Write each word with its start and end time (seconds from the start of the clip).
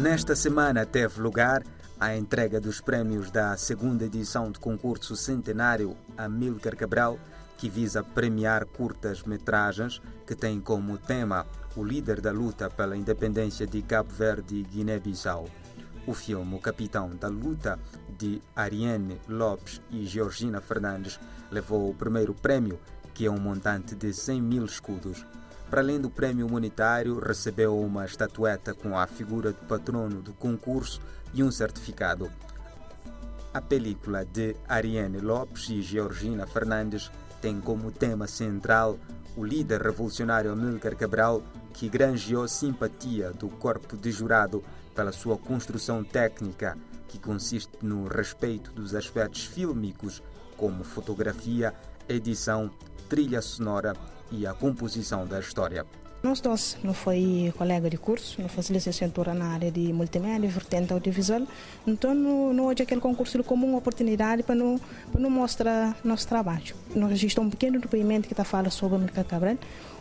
Nesta 0.00 0.36
semana 0.36 0.86
teve 0.86 1.20
lugar 1.20 1.64
a 1.98 2.16
entrega 2.16 2.60
dos 2.60 2.80
prémios 2.80 3.32
da 3.32 3.56
segunda 3.56 4.04
edição 4.04 4.48
do 4.48 4.60
concurso 4.60 5.16
centenário 5.16 5.96
Amílcar 6.16 6.76
Cabral, 6.76 7.18
que 7.56 7.68
visa 7.68 8.04
premiar 8.04 8.64
curtas-metragens 8.64 10.00
que 10.24 10.36
têm 10.36 10.60
como 10.60 10.98
tema 10.98 11.44
o 11.74 11.82
líder 11.82 12.20
da 12.20 12.30
luta 12.30 12.70
pela 12.70 12.96
independência 12.96 13.66
de 13.66 13.82
Cabo 13.82 14.12
Verde 14.12 14.54
e 14.54 14.62
Guiné-Bissau. 14.62 15.48
O 16.06 16.14
filme 16.14 16.54
O 16.54 16.60
Capitão 16.60 17.10
da 17.16 17.26
Luta, 17.26 17.76
de 18.16 18.40
Ariane 18.54 19.20
Lopes 19.28 19.82
e 19.90 20.06
Georgina 20.06 20.60
Fernandes, 20.60 21.18
levou 21.50 21.90
o 21.90 21.94
primeiro 21.94 22.34
prémio, 22.34 22.78
que 23.12 23.26
é 23.26 23.30
um 23.30 23.40
montante 23.40 23.96
de 23.96 24.12
100 24.12 24.40
mil 24.40 24.64
escudos. 24.64 25.26
Para 25.70 25.82
além 25.82 26.00
do 26.00 26.08
prémio 26.08 26.48
monetário, 26.48 27.18
recebeu 27.18 27.78
uma 27.78 28.06
estatueta 28.06 28.72
com 28.72 28.98
a 28.98 29.06
figura 29.06 29.52
do 29.52 29.66
patrono 29.66 30.22
do 30.22 30.32
concurso 30.32 31.00
e 31.34 31.42
um 31.42 31.50
certificado. 31.50 32.30
A 33.52 33.60
película 33.60 34.24
de 34.24 34.56
Ariane 34.66 35.18
Lopes 35.18 35.68
e 35.68 35.82
Georgina 35.82 36.46
Fernandes 36.46 37.10
tem 37.40 37.60
como 37.60 37.92
tema 37.92 38.26
central 38.26 38.98
o 39.36 39.44
líder 39.44 39.82
revolucionário 39.82 40.52
Amílcar 40.52 40.96
Cabral, 40.96 41.42
que 41.72 41.88
granjeou 41.88 42.48
simpatia 42.48 43.30
do 43.32 43.48
corpo 43.48 43.96
de 43.96 44.10
jurado 44.10 44.64
pela 44.94 45.12
sua 45.12 45.36
construção 45.36 46.02
técnica, 46.02 46.76
que 47.06 47.18
consiste 47.18 47.70
no 47.82 48.08
respeito 48.08 48.72
dos 48.72 48.94
aspectos 48.94 49.44
fílmicos, 49.44 50.22
como 50.56 50.82
fotografia, 50.82 51.72
edição, 52.08 52.70
trilha 53.08 53.40
sonora 53.40 53.94
e 54.30 54.46
a 54.46 54.54
composição 54.54 55.26
da 55.26 55.40
história. 55.40 55.84
Nós 56.20 56.40
dois 56.40 56.76
não 56.82 56.92
foi 56.92 57.52
colega 57.56 57.88
de 57.88 57.96
curso, 57.96 58.42
não 58.42 58.48
faz 58.48 58.68
licenciatura 58.70 59.32
na 59.32 59.52
área 59.52 59.70
de 59.70 59.92
multimédia, 59.92 60.48
vertente 60.50 60.92
audiovisual, 60.92 61.46
então 61.86 62.12
não, 62.12 62.52
não 62.52 62.66
hoje 62.66 62.82
aquele 62.82 63.00
concurso 63.00 63.42
como 63.44 63.64
uma 63.64 63.78
oportunidade 63.78 64.42
para 64.42 64.56
não, 64.56 64.80
para 65.12 65.20
não 65.20 65.30
mostrar 65.30 65.96
nosso 66.02 66.26
trabalho. 66.26 66.74
Nós 66.92 67.10
registramos 67.10 67.48
um 67.48 67.50
pequeno 67.50 67.78
depoimento 67.78 68.26
que 68.26 68.32
está 68.32 68.42
falando 68.42 68.70
sobre 68.72 68.96
a 68.96 68.98
América 68.98 69.22
Cabral, 69.22 69.56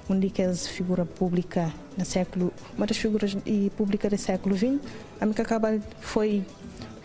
onde 0.09 0.31
que 0.31 0.41
é 0.41 0.51
figura 0.55 1.05
pública 1.05 1.71
no 1.95 2.03
século, 2.03 2.51
uma 2.75 2.87
das 2.87 2.97
figuras 2.97 3.37
públicas 3.77 4.09
do 4.09 4.17
século 4.17 4.57
XX. 4.57 4.79
A 5.19 5.23
América 5.23 5.45
Cabral 5.45 5.79
foi 5.99 6.43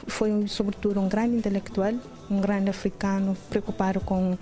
foi 0.06 0.48
sobretudo 0.48 1.00
um 1.00 1.08
grande 1.08 1.36
intelectual, 1.36 1.92
um 2.30 2.40
grande 2.40 2.70
africano 2.70 3.36
preocupado 3.50 4.00
com 4.00 4.38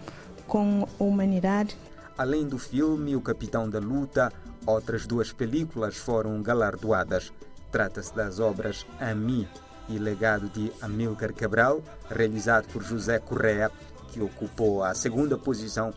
com 0.46 0.86
a 0.98 1.04
humanidade. 1.04 1.76
Além 2.20 2.46
do 2.46 2.58
filme 2.58 3.16
O 3.16 3.22
Capitão 3.22 3.66
da 3.66 3.78
Luta, 3.78 4.30
Outras 4.66 5.06
duas 5.06 5.32
películas 5.32 5.96
foram 5.96 6.42
galardoadas. 6.42 7.32
Trata-se 7.72 8.14
das 8.14 8.38
obras 8.38 8.84
Ami 9.00 9.48
e 9.88 9.98
Legado 9.98 10.50
de 10.50 10.70
Amílcar 10.82 11.32
Cabral, 11.32 11.82
realizado 12.10 12.70
por 12.70 12.82
José 12.82 13.18
Correa, 13.18 13.70
que 14.12 14.20
ocupou 14.20 14.84
a 14.84 14.92
segunda 14.92 15.38
posição, 15.38 15.94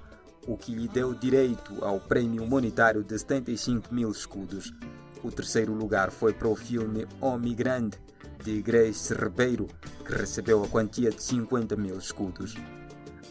o 0.48 0.56
que 0.56 0.74
lhe 0.74 0.88
deu 0.88 1.14
direito 1.14 1.84
ao 1.84 2.00
prémio 2.00 2.48
monetário 2.48 3.04
de 3.04 3.20
75 3.20 3.94
mil 3.94 4.10
escudos. 4.10 4.74
O 5.22 5.30
terceiro 5.30 5.74
lugar 5.74 6.10
foi 6.10 6.32
para 6.32 6.48
o 6.48 6.56
filme 6.56 7.06
Homem 7.20 7.54
Grande, 7.54 7.98
de 8.42 8.62
Grace 8.62 9.14
Ribeiro, 9.14 9.68
que 10.06 10.14
recebeu 10.14 10.64
a 10.64 10.70
quantia 10.70 11.10
de 11.10 11.22
50 11.22 11.76
mil 11.76 11.98
escudos. 11.98 12.56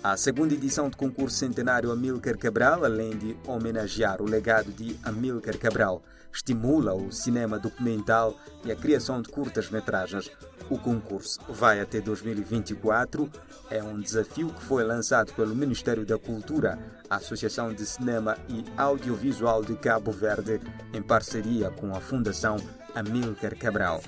A 0.03 0.17
segunda 0.17 0.53
edição 0.53 0.91
do 0.91 0.97
concurso 0.97 1.37
centenário 1.37 1.93
Amílcar 1.93 2.37
Cabral, 2.37 2.85
além 2.85 3.17
de 3.17 3.37
homenagear 3.47 4.21
o 4.21 4.25
legado 4.25 4.73
de 4.73 4.99
Amílcar 5.05 5.57
Cabral, 5.57 6.03
estimula 6.33 6.93
o 6.93 7.13
cinema 7.13 7.57
documental 7.57 8.35
e 8.65 8.73
a 8.73 8.75
criação 8.75 9.23
de 9.23 9.29
curtas-metragens. 9.29 10.29
O 10.69 10.77
concurso 10.77 11.39
vai 11.49 11.81
até 11.81 12.01
2024. 12.01 13.31
É 13.71 13.81
um 13.81 14.01
desafio 14.01 14.49
que 14.49 14.65
foi 14.65 14.83
lançado 14.83 15.33
pelo 15.35 15.55
Ministério 15.55 16.05
da 16.05 16.19
Cultura, 16.19 16.81
a 17.09 17.17
Associação 17.17 17.73
de 17.73 17.87
Cinema 17.87 18.37
e 18.49 18.65
Audiovisual 18.77 19.63
de 19.63 19.77
Cabo 19.77 20.11
Verde, 20.11 20.61
em 20.93 21.01
parceria 21.01 21.71
com 21.71 21.95
a 21.95 22.01
Fundação 22.01 22.57
Amílcar 22.93 23.57
Cabral. 23.57 24.03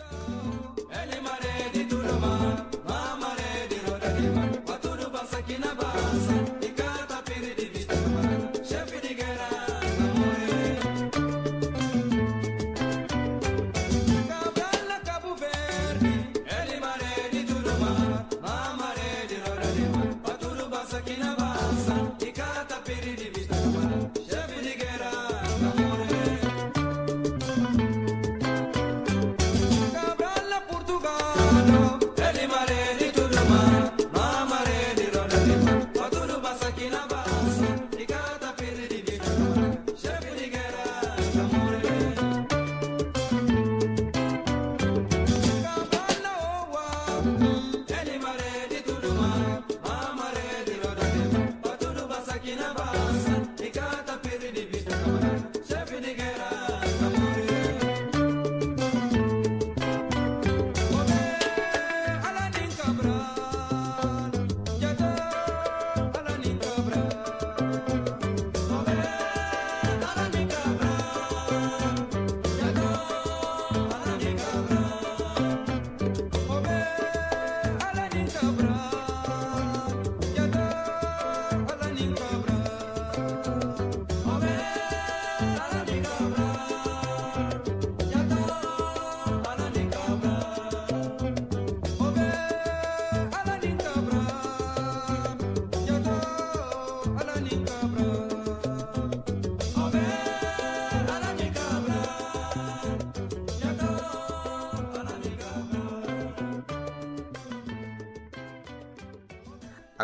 alabanza. 21.36 21.93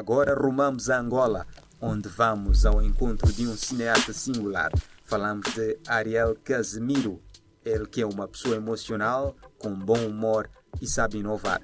Agora 0.00 0.34
rumamos 0.34 0.88
a 0.88 0.98
Angola, 0.98 1.46
onde 1.78 2.08
vamos 2.08 2.64
ao 2.64 2.82
encontro 2.82 3.30
de 3.30 3.46
um 3.46 3.54
cineasta 3.54 4.14
singular. 4.14 4.72
Falamos 5.04 5.52
de 5.52 5.78
Ariel 5.86 6.34
Casemiro, 6.42 7.20
ele 7.62 7.84
que 7.84 8.00
é 8.00 8.06
uma 8.06 8.26
pessoa 8.26 8.56
emocional, 8.56 9.36
com 9.58 9.74
bom 9.74 10.06
humor 10.06 10.48
e 10.80 10.86
sabe 10.86 11.18
inovar. 11.18 11.60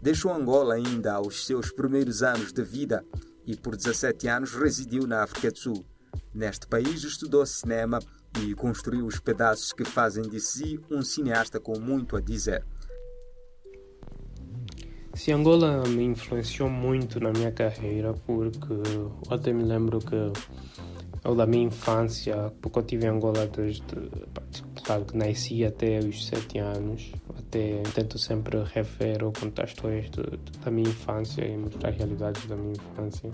Deixou 0.00 0.32
Angola 0.32 0.74
ainda 0.74 1.14
aos 1.14 1.44
seus 1.44 1.72
primeiros 1.72 2.22
anos 2.22 2.52
de 2.52 2.62
vida 2.62 3.04
e 3.44 3.56
por 3.56 3.74
17 3.74 4.28
anos 4.28 4.54
residiu 4.54 5.04
na 5.04 5.24
África 5.24 5.50
do 5.50 5.58
Sul. 5.58 5.84
Neste 6.32 6.68
país 6.68 7.02
estudou 7.02 7.44
cinema 7.44 7.98
e 8.40 8.54
construiu 8.54 9.04
os 9.04 9.18
pedaços 9.18 9.72
que 9.72 9.84
fazem 9.84 10.22
de 10.22 10.38
si 10.38 10.78
um 10.88 11.02
cineasta 11.02 11.58
com 11.58 11.76
muito 11.80 12.16
a 12.16 12.20
dizer. 12.20 12.64
Se 15.20 15.32
Angola 15.32 15.86
me 15.86 16.02
influenciou 16.02 16.70
muito 16.70 17.20
na 17.20 17.30
minha 17.30 17.52
carreira, 17.52 18.14
porque 18.24 18.72
eu 18.72 19.12
até 19.28 19.52
me 19.52 19.64
lembro 19.64 19.98
que 19.98 20.14
eu 20.14 21.34
da 21.34 21.46
minha 21.46 21.66
infância, 21.66 22.50
porque 22.62 22.78
eu 22.78 22.82
tive 22.82 23.04
em 23.04 23.10
Angola 23.10 23.46
desde, 23.46 23.84
claro 24.82 25.04
que 25.04 25.14
nasci 25.14 25.62
até 25.62 25.98
os 25.98 26.26
sete 26.26 26.56
anos, 26.56 27.12
até 27.38 27.82
tento 27.94 28.18
sempre 28.18 28.62
rever 28.64 29.22
ou 29.22 29.30
contar 29.30 29.66
histórias 29.66 30.06
de, 30.06 30.22
de, 30.22 30.58
da 30.58 30.70
minha 30.70 30.88
infância 30.88 31.46
e 31.46 31.54
mostrar 31.54 31.90
realidades 31.90 32.46
da 32.46 32.56
minha 32.56 32.72
infância. 32.72 33.30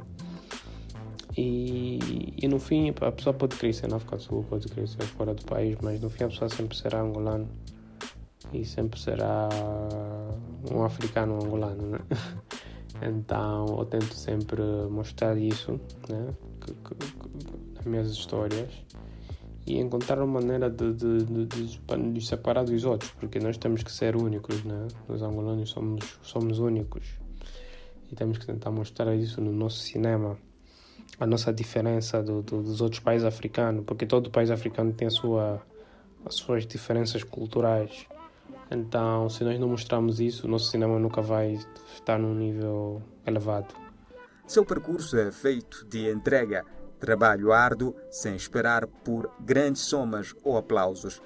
E, 1.39 2.35
e 2.43 2.49
no 2.49 2.59
fim, 2.59 2.93
a 3.01 3.13
pessoa 3.13 3.33
pode 3.33 3.55
crescer 3.55 3.87
na 3.87 3.99
África 3.99 4.17
do 4.17 4.23
Sul, 4.25 4.45
pode 4.51 4.67
crescer 4.67 5.05
fora 5.05 5.33
do 5.33 5.45
país, 5.45 5.79
mas 5.81 6.01
no 6.01 6.11
fim 6.11 6.25
a 6.25 6.29
pessoa 6.31 6.51
sempre 6.51 6.77
será 6.77 7.01
angolano. 7.01 7.49
E 8.53 8.65
sempre 8.65 8.99
será 8.99 9.49
um 10.71 10.83
africano 10.83 11.35
angolano, 11.35 11.91
né? 11.91 11.99
Então 13.03 13.67
eu 13.79 13.85
tento 13.85 14.15
sempre 14.15 14.63
mostrar 14.91 15.37
isso 15.37 15.79
né? 16.09 16.35
nas 17.75 17.85
minhas 17.85 18.11
histórias 18.11 18.73
e 19.67 19.79
encontrar 19.79 20.19
uma 20.23 20.41
maneira 20.41 20.71
de, 20.71 20.95
de, 20.95 21.25
de, 21.25 22.13
de, 22.13 22.27
separar 22.27 22.65
dos 22.65 22.85
outros, 22.85 23.11
porque 23.11 23.39
nós 23.41 23.59
temos 23.59 23.83
que 23.83 23.91
ser 23.91 24.17
únicos, 24.17 24.63
né? 24.65 24.87
Nós 25.09 25.21
angolanos 25.23 25.71
somos, 25.71 26.19
somos 26.23 26.59
únicos 26.59 27.05
e 28.11 28.15
temos 28.15 28.39
que 28.39 28.47
tentar 28.47 28.71
mostrar 28.71 29.15
isso 29.15 29.41
no 29.41 29.53
nosso 29.53 29.79
cinema, 29.79 30.39
a 31.19 31.27
nossa 31.27 31.53
diferença 31.53 32.23
do, 32.23 32.43
do, 32.43 32.63
dos 32.63 32.81
outros 32.81 33.01
países 33.01 33.27
africanos, 33.27 33.85
porque 33.85 34.07
todo 34.07 34.31
país 34.31 34.51
africano 34.51 34.93
tem 34.93 35.09
a 35.09 35.11
sua, 35.11 35.61
as 36.25 36.37
suas 36.37 36.65
diferenças 36.65 37.25
culturais. 37.25 38.07
Então, 38.71 39.29
se 39.29 39.45
nós 39.45 39.59
não 39.59 39.69
mostrarmos 39.69 40.21
isso, 40.21 40.47
o 40.47 40.51
nosso 40.51 40.71
cinema 40.71 40.99
nunca 40.99 41.23
vai 41.23 41.59
estar 41.95 42.19
num 42.19 42.35
nível 42.35 43.03
elevado. 43.27 43.75
Seu 44.47 44.65
percurso 44.65 45.17
é 45.17 45.31
feito 45.33 45.85
de 45.87 46.11
entrega 46.11 46.65
Trabalho 46.99 47.53
árduo, 47.53 47.95
sem 48.11 48.35
esperar 48.35 48.87
por 48.87 49.31
grandes 49.39 49.83
somas 49.83 50.35
ou 50.43 50.57
aplausos. 50.57 51.21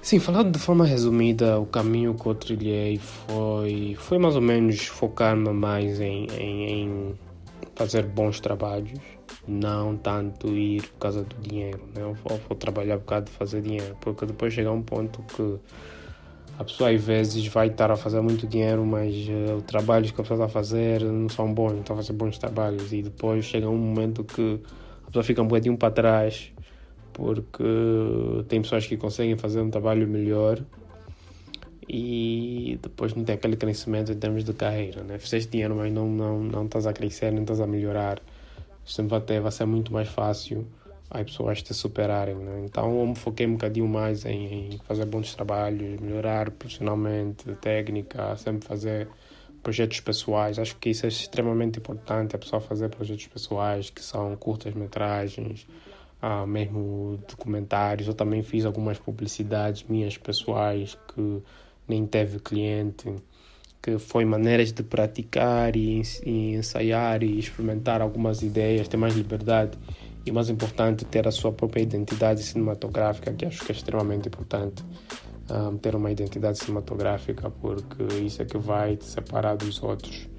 Sim, 0.00 0.18
falando 0.18 0.50
de 0.50 0.58
forma 0.58 0.84
resumida, 0.84 1.58
o 1.58 1.66
caminho 1.66 2.14
que 2.14 2.26
eu 2.26 2.34
trilhei 2.34 2.98
foi, 2.98 3.96
foi 3.98 4.18
mais 4.18 4.34
ou 4.34 4.40
menos 4.40 4.86
focar-me 4.86 5.50
mais 5.50 6.00
em, 6.00 6.26
em, 6.26 6.70
em, 6.70 7.18
fazer 7.74 8.04
bons 8.04 8.40
trabalhos, 8.40 8.98
não 9.46 9.96
tanto 9.96 10.48
ir 10.48 10.82
por 10.82 10.98
causa 10.98 11.22
do 11.22 11.36
dinheiro. 11.36 11.80
Né? 11.94 12.02
Eu 12.02 12.14
vou, 12.14 12.38
trabalhar 12.56 12.98
por 12.98 13.06
causa 13.06 13.24
de 13.26 13.30
fazer 13.32 13.62
dinheiro, 13.62 13.96
porque 14.00 14.26
depois 14.26 14.52
chega 14.52 14.70
um 14.70 14.82
ponto 14.82 15.22
que 15.22 15.58
a 16.58 16.64
pessoa 16.64 16.90
às 16.90 17.02
vezes 17.02 17.46
vai 17.48 17.68
estar 17.68 17.90
a 17.90 17.96
fazer 17.96 18.20
muito 18.20 18.46
dinheiro, 18.46 18.84
mas 18.84 19.14
uh, 19.28 19.56
os 19.56 19.64
trabalhos 19.64 20.10
que 20.10 20.20
a 20.20 20.24
pessoa 20.24 20.38
está 20.38 20.46
a 20.46 20.48
fazer 20.48 21.02
não 21.02 21.28
são 21.28 21.52
bons, 21.52 21.72
não 21.72 21.80
está 21.80 21.94
a 21.94 21.96
fazer 21.96 22.12
bons 22.12 22.38
trabalhos. 22.38 22.92
E 22.92 23.02
depois 23.02 23.44
chega 23.44 23.68
um 23.68 23.76
momento 23.76 24.24
que 24.24 24.60
a 25.02 25.06
pessoa 25.06 25.24
fica 25.24 25.42
um 25.42 25.46
bocadinho 25.46 25.76
para 25.76 25.90
trás, 25.90 26.52
porque 27.12 27.64
tem 28.48 28.62
pessoas 28.62 28.86
que 28.86 28.96
conseguem 28.96 29.36
fazer 29.36 29.60
um 29.60 29.70
trabalho 29.70 30.06
melhor 30.06 30.60
e 31.88 32.78
depois 32.82 33.14
não 33.14 33.24
tem 33.24 33.34
aquele 33.34 33.56
crescimento 33.56 34.12
em 34.12 34.16
termos 34.16 34.44
de 34.44 34.52
carreira. 34.52 35.02
Né? 35.02 35.18
Fizeste 35.18 35.50
dinheiro, 35.50 35.74
mas 35.76 35.92
não, 35.92 36.08
não, 36.08 36.42
não 36.42 36.64
estás 36.64 36.86
a 36.86 36.92
crescer, 36.92 37.32
não 37.32 37.42
estás 37.42 37.60
a 37.60 37.66
melhorar. 37.66 38.20
Sempre 38.84 39.20
ter, 39.20 39.40
vai 39.40 39.52
ser 39.52 39.64
muito 39.64 39.92
mais 39.92 40.08
fácil 40.08 40.66
as 41.10 41.22
pessoas 41.24 41.62
te 41.62 41.72
superarem. 41.72 42.34
Né? 42.34 42.64
Então 42.64 42.98
eu 43.00 43.06
me 43.06 43.14
foquei 43.14 43.46
um 43.46 43.52
bocadinho 43.52 43.86
mais 43.86 44.24
em, 44.24 44.74
em, 44.74 44.78
fazer 44.78 45.04
bons 45.06 45.34
trabalhos, 45.34 46.00
melhorar 46.00 46.50
profissionalmente, 46.50 47.44
técnica, 47.56 48.36
sempre 48.36 48.66
fazer 48.66 49.08
projetos 49.62 50.00
pessoais. 50.00 50.58
Acho 50.58 50.76
que 50.76 50.90
isso 50.90 51.06
é 51.06 51.08
extremamente 51.08 51.78
importante, 51.78 52.34
a 52.34 52.38
pessoa 52.38 52.60
fazer 52.60 52.88
projetos 52.88 53.26
pessoais 53.26 53.90
que 53.90 54.02
são 54.02 54.34
curtas-metragens, 54.36 55.66
ah, 56.20 56.46
mesmo 56.46 57.18
documentários. 57.28 58.08
Eu 58.08 58.14
também 58.14 58.42
fiz 58.42 58.64
algumas 58.66 58.98
publicidades 58.98 59.84
minhas 59.84 60.18
pessoais 60.18 60.98
que 61.14 61.42
nem 61.86 62.06
teve 62.06 62.38
cliente 62.40 63.14
que 63.84 63.98
foi 63.98 64.24
maneiras 64.24 64.72
de 64.72 64.82
praticar 64.82 65.76
e, 65.76 66.00
e 66.24 66.54
ensaiar 66.54 67.22
e 67.22 67.38
experimentar 67.38 68.00
algumas 68.00 68.40
ideias, 68.40 68.88
ter 68.88 68.96
mais 68.96 69.14
liberdade 69.14 69.76
e 70.24 70.32
mais 70.32 70.48
importante 70.48 71.04
ter 71.04 71.28
a 71.28 71.30
sua 71.30 71.52
própria 71.52 71.82
identidade 71.82 72.42
cinematográfica 72.42 73.30
que 73.34 73.44
acho 73.44 73.62
que 73.62 73.72
é 73.72 73.74
extremamente 73.74 74.28
importante 74.28 74.82
um, 75.50 75.76
ter 75.76 75.94
uma 75.94 76.10
identidade 76.10 76.56
cinematográfica 76.56 77.50
porque 77.50 78.04
isso 78.22 78.40
é 78.40 78.46
que 78.46 78.56
vai 78.56 78.96
te 78.96 79.04
separar 79.04 79.54
dos 79.54 79.82
outros 79.82 80.30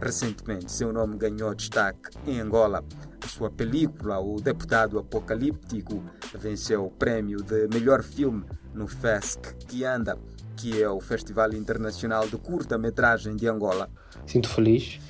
Recentemente, 0.00 0.70
seu 0.70 0.92
nome 0.92 1.16
ganhou 1.16 1.54
destaque 1.54 2.10
em 2.26 2.40
Angola. 2.40 2.84
A 3.22 3.28
sua 3.28 3.50
película, 3.50 4.18
O 4.20 4.40
Deputado 4.40 4.98
Apocalíptico, 4.98 6.02
venceu 6.38 6.84
o 6.84 6.90
prêmio 6.90 7.38
de 7.42 7.66
melhor 7.68 8.02
filme 8.02 8.44
no 8.74 8.86
FESC 8.86 9.84
anda, 9.84 10.18
que 10.56 10.82
é 10.82 10.88
o 10.88 11.00
Festival 11.00 11.52
Internacional 11.54 12.28
de 12.28 12.36
Curta-Metragem 12.36 13.36
de 13.36 13.48
Angola. 13.48 13.88
Sinto 14.26 14.48
feliz 14.48 15.00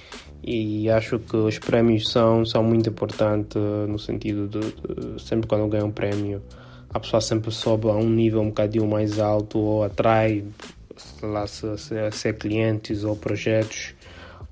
e 0.43 0.89
acho 0.91 1.19
que 1.19 1.37
os 1.37 1.59
prémios 1.59 2.09
são, 2.11 2.45
são 2.45 2.63
muito 2.63 2.89
importantes 2.89 3.61
no 3.89 3.99
sentido 3.99 4.47
de, 4.47 4.61
de 4.61 5.23
sempre 5.23 5.49
quando 5.49 5.67
ganha 5.69 5.85
um 5.85 5.91
prémio 5.91 6.43
a 6.91 7.01
pessoa 7.01 7.21
sempre 7.21 7.51
sobe 7.51 7.89
a 7.89 7.93
um 7.93 8.09
nível 8.09 8.41
um 8.41 8.49
bocadinho 8.49 8.87
mais 8.87 9.19
alto 9.19 9.59
ou 9.59 9.85
atrai 9.85 10.45
lá 11.23 11.47
se, 11.47 11.77
se, 11.79 12.11
se 12.11 12.29
é 12.29 12.33
clientes 12.33 13.05
ou 13.05 13.17
projetos 13.17 13.95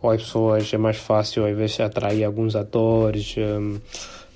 ou 0.04 0.10
as 0.10 0.22
pessoas 0.22 0.72
é 0.72 0.76
mais 0.76 0.98
fácil 0.98 1.46
às 1.46 1.56
vezes 1.56 1.80
atrair 1.80 2.24
alguns 2.24 2.54
atores 2.54 3.34
um, 3.38 3.78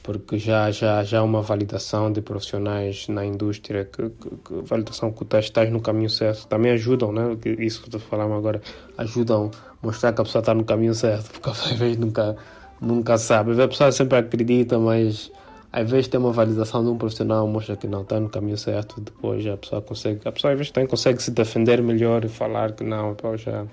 porque 0.02 0.38
já 0.38 0.70
já 0.70 1.04
já 1.04 1.18
há 1.18 1.22
uma 1.22 1.42
validação 1.42 2.10
de 2.10 2.22
profissionais 2.22 3.06
na 3.08 3.26
indústria 3.26 3.84
que, 3.84 4.08
que, 4.08 4.30
que 4.30 4.54
validação 4.62 5.12
que 5.12 5.22
tu 5.26 5.36
estás 5.36 5.70
no 5.70 5.82
caminho 5.82 6.08
certo. 6.08 6.46
Também 6.46 6.72
ajudam 6.72 7.12
né? 7.12 7.36
Isso 7.58 7.82
que 7.82 7.98
falando 7.98 8.32
agora 8.32 8.62
ajudam 8.96 9.50
mostrar 9.82 10.14
que 10.14 10.20
a 10.22 10.24
pessoa 10.24 10.40
está 10.40 10.54
no 10.54 10.64
caminho 10.64 10.94
certo 10.94 11.30
porque 11.38 11.50
às 11.50 11.72
vezes 11.72 11.98
nunca 11.98 12.34
nunca 12.80 13.18
sabe. 13.18 13.60
A 13.60 13.68
pessoa 13.68 13.92
sempre 13.92 14.16
acredita 14.16 14.78
mas 14.78 15.30
às 15.70 15.90
vezes 15.90 16.08
tem 16.08 16.18
uma 16.18 16.32
validação 16.32 16.82
de 16.82 16.88
um 16.88 16.96
profissional 16.96 17.46
mostra 17.46 17.76
que 17.76 17.86
não 17.86 18.00
está 18.00 18.18
no 18.18 18.30
caminho 18.30 18.56
certo 18.56 19.02
depois 19.02 19.46
a 19.46 19.58
pessoa 19.58 19.82
consegue 19.82 20.26
a 20.26 20.32
pessoa 20.32 20.52
às 20.54 20.58
vezes 20.58 20.72
também 20.72 20.88
consegue 20.88 21.22
se 21.22 21.30
defender 21.30 21.82
melhor 21.82 22.24
e 22.24 22.28
falar 22.28 22.72
que 22.72 22.82
não 22.82 23.14
pô, 23.14 23.36
já 23.36 23.66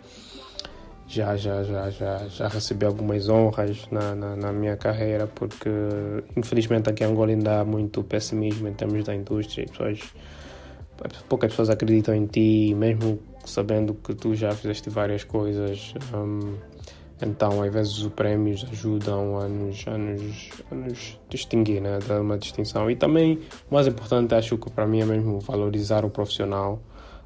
já 1.07 1.35
já 1.35 1.63
já 1.63 1.89
já 1.89 2.27
já 2.27 2.47
recebi 2.47 2.85
algumas 2.85 3.29
honras 3.29 3.87
na, 3.91 4.15
na, 4.15 4.35
na, 4.35 4.51
minha 4.51 4.75
carreira 4.75 5.27
porque 5.27 5.69
infelizmente 6.35 6.89
aqui 6.89 7.03
em 7.03 7.07
Angola 7.07 7.29
ainda 7.31 7.61
há 7.61 7.65
muito 7.65 8.03
pessimismo 8.03 8.67
em 8.67 8.73
termos 8.73 9.03
da 9.03 9.13
indústria 9.13 9.67
pessoas, 9.67 9.99
poucas 11.29 11.51
pessoas 11.51 11.69
acreditam 11.69 12.15
em 12.15 12.25
ti 12.25 12.73
mesmo 12.75 13.19
sabendo 13.45 13.93
que 13.93 14.15
tu 14.15 14.33
já 14.33 14.51
fizeste 14.51 14.89
várias 14.89 15.23
coisas 15.23 15.93
um, 16.13 16.55
então 17.21 17.61
às 17.61 17.73
vezes 17.73 17.97
os 17.99 18.11
prémios 18.11 18.65
ajudam 18.71 19.39
a 19.39 19.47
nos, 19.47 19.87
a 19.87 19.97
nos, 19.97 20.49
a 20.69 20.75
nos 20.75 21.19
distinguir 21.29 21.81
né, 21.81 21.99
dar 22.05 22.19
uma 22.19 22.37
distinção. 22.37 22.91
E 22.91 22.95
também 22.95 23.39
o 23.69 23.73
mais 23.73 23.87
importante 23.87 24.35
acho 24.35 24.57
que 24.57 24.69
para 24.69 24.85
mim 24.85 25.01
é 25.01 25.05
mesmo 25.05 25.39
valorizar 25.39 26.03
o 26.03 26.09
profissional 26.09 26.81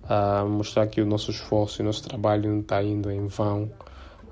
uh, 0.09 0.47
mostrar 0.47 0.87
que 0.87 1.01
o 1.01 1.05
nosso 1.05 1.31
esforço 1.31 1.81
e 1.81 1.83
o 1.83 1.85
nosso 1.85 2.03
trabalho 2.07 2.49
não 2.49 2.59
está 2.61 2.81
indo 2.83 3.11
em 3.11 3.27
vão, 3.27 3.69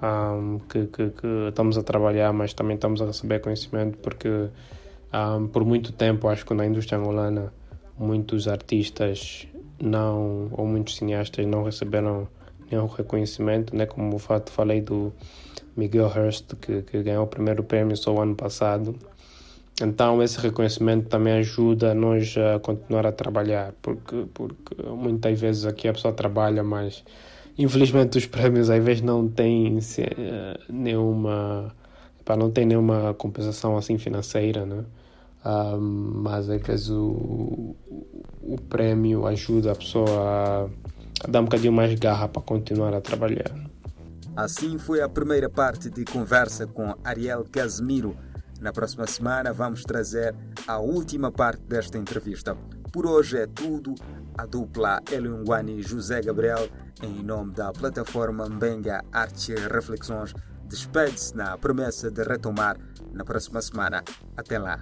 um, 0.01 0.60
que, 0.60 0.88
que, 0.88 1.10
que, 1.10 1.27
estamos 1.50 1.77
a 1.77 1.84
trabalhar, 1.84 2.34
mas 2.34 2.53
também 2.53 2.75
estamos 2.75 3.01
a 3.01 3.05
receber 3.05 3.39
conhecimento, 3.39 3.98
porque 4.00 4.50
um, 5.13 5.48
por 5.48 5.63
muito 5.63 5.91
tempo, 5.91 6.27
acho 6.27 6.46
que 6.46 6.53
na 6.53 6.65
indústria 6.65 6.98
angolana, 6.98 7.53
muitos 7.98 8.48
artistas 8.48 9.48
não, 9.81 10.50
ou 10.51 10.65
muitos 10.65 10.96
cineastas 10.98 11.46
não 11.46 11.63
receberam 11.63 12.27
nenhum 12.69 12.88
reconhecimento, 12.88 13.75
né? 13.75 13.86
como 13.86 14.15
o 14.15 14.19
fato 14.19 14.51
falei 14.51 14.81
do 14.81 15.13
Miguel 15.75 16.07
Hurst, 16.07 16.53
que, 16.55 16.81
que 16.81 17.03
ganhou 17.03 17.24
o 17.24 17.27
primeiro 17.27 17.63
prêmio 17.63 17.96
só 17.96 18.13
o 18.13 18.22
ano 18.22 18.36
passado. 18.36 18.96
Então 19.81 20.24
esse 20.24 20.39
reconhecimento 20.39 21.07
também 21.07 21.34
ajuda 21.34 21.91
a 21.91 21.93
nós 21.93 22.36
a 22.38 22.60
continuar 22.60 23.05
a 23.05 23.12
trabalhar, 23.12 23.74
porque, 23.81 24.25
porque 24.34 24.75
muitas 24.81 25.39
vezes 25.39 25.65
aqui 25.65 25.88
a 25.88 25.93
pessoa 25.93 26.13
trabalha, 26.13 26.63
mas 26.63 27.03
infelizmente 27.57 28.17
os 28.17 28.25
prémios 28.25 28.72
às 28.72 28.84
vezes 28.84 29.03
não 29.03 29.27
têm 29.27 29.77
eh, 30.00 30.60
nenhuma, 30.67 31.75
não 32.38 32.50
tem 32.50 32.65
nenhuma 32.65 33.13
compensação 33.13 33.77
assim 33.77 33.98
financeira, 34.00 34.65
né? 34.65 34.84
Uh, 35.46 35.79
mas 35.79 36.50
às 36.50 36.62
vezes 36.62 36.89
o, 36.89 37.75
o 38.41 38.57
prémio 38.67 39.27
ajuda 39.27 39.72
a 39.72 39.75
pessoa 39.75 40.69
a, 41.24 41.27
dar 41.27 41.41
um 41.41 41.46
bocadinho 41.46 41.72
mais 41.72 41.93
garra 41.98 42.27
para 42.27 42.41
continuar 42.41 42.93
a 42.93 43.00
trabalhar. 43.00 43.53
Assim 44.36 44.77
foi 44.77 45.01
a 45.01 45.07
primeira 45.07 45.50
parte 45.50 45.89
de 45.89 46.03
conversa 46.03 46.67
com 46.67 46.93
Ariel 47.03 47.46
Casimiro 47.51 48.15
na 48.60 48.72
próxima 48.72 49.06
semana 49.08 49.54
vamos 49.54 49.84
trazer 49.84 50.36
a 50.68 50.80
última 50.80 51.32
parte 51.32 51.62
desta 51.64 51.98
entrevista. 51.98 52.56
Por 52.92 53.06
hoje 53.06 53.38
é 53.38 53.48
tudo. 53.48 53.96
A 54.38 54.46
dupla 54.46 55.02
Eliunguani 55.12 55.80
e 55.80 55.82
José 55.82 56.22
Gabriel, 56.22 56.70
em 57.02 57.24
nome 57.24 57.54
da 57.54 57.72
plataforma 57.72 58.48
Mbenga 58.48 59.04
Arte 59.12 59.52
e 59.52 59.56
Reflexões, 59.56 60.34
despede-se 60.66 61.36
na 61.36 61.58
promessa 61.58 62.12
de 62.12 62.24
retomar 62.24 62.78
na 63.12 63.24
próxima 63.24 63.62
semana. 63.62 64.04
Até 64.36 64.60
lá. 64.60 64.80